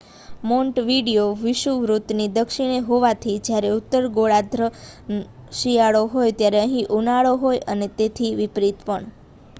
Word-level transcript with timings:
Montevideo 0.45 1.25
વિષુવવૃત્તની 1.41 2.25
દક્ષિણે 2.37 2.79
હોવાથી 2.87 3.35
જ્યારે 3.43 3.71
ઉત્તર 3.75 4.09
ગોળાર્ધમાં 4.15 5.21
શિયાળો 5.59 6.03
હોય 6.15 6.35
ત્યારે 6.39 6.63
અહીં 6.63 6.91
ઉનાળો 6.97 7.37
હોય 7.41 7.65
અને 7.71 7.93
તેથી 7.97 8.35
વિપરીત 8.37 8.85
પણ 8.85 9.11